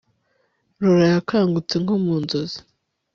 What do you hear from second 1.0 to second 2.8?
yakangutse nko mu nzozi